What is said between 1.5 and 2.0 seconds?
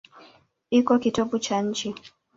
nchi.